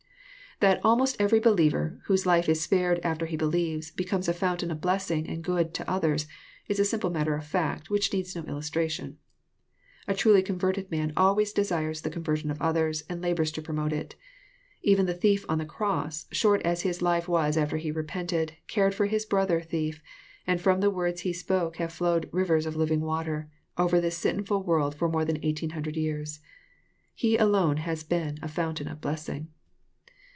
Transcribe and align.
That 0.59 0.79
almost 0.85 1.15
'every 1.19 1.39
believer, 1.39 1.99
whose 2.05 2.27
life 2.27 2.47
is 2.47 2.61
spared 2.61 2.99
after 3.03 3.25
he 3.25 3.35
believes, 3.35 3.89
becomes 3.89 4.27
a 4.27 4.33
fountain 4.33 4.69
of 4.69 4.79
blessing 4.79 5.27
and 5.27 5.43
good 5.43 5.73
to 5.73 5.89
others, 5.89 6.27
is 6.67 6.77
a 6.79 6.85
simple 6.85 7.09
matter 7.09 7.33
of 7.33 7.47
fact, 7.47 7.89
which 7.89 8.13
needs 8.13 8.35
no 8.35 8.43
Illustration. 8.43 9.17
A 10.07 10.13
truly 10.13 10.43
converted 10.43 10.91
man 10.91 11.13
always 11.17 11.51
desires 11.51 12.01
the 12.03 12.11
conversion 12.11 12.51
of 12.51 12.61
others, 12.61 13.01
and 13.09 13.23
labours 13.23 13.51
to 13.53 13.61
promote 13.63 13.91
it. 13.91 14.13
Even 14.83 15.07
the 15.07 15.15
thief 15.15 15.47
on 15.49 15.57
the 15.57 15.65
cross, 15.65 16.27
short 16.31 16.61
as 16.61 16.83
his 16.83 17.01
life 17.01 17.27
was 17.27 17.57
after 17.57 17.77
he 17.77 17.89
repented, 17.89 18.53
cared 18.67 18.93
for 18.93 19.07
his 19.07 19.25
brother 19.25 19.61
thief; 19.61 19.99
and 20.45 20.61
from 20.61 20.79
the 20.79 20.91
words 20.91 21.21
he 21.21 21.33
spoke 21.33 21.77
have 21.77 21.89
fiowed" 21.91 22.29
rivers 22.31 22.67
of 22.67 22.75
living 22.75 23.01
water" 23.01 23.49
over 23.79 23.99
this 23.99 24.23
sinftil 24.23 24.63
world 24.63 24.93
for 24.93 25.09
more 25.09 25.25
than 25.25 25.43
eighteen 25.43 25.71
hundred 25.71 25.95
years. 25.97 26.39
He 27.15 27.35
alone 27.35 27.77
has 27.77 28.03
been 28.03 28.37
a 28.43 28.47
fountain 28.47 28.87
of 28.87 29.01
blessing. 29.01 29.47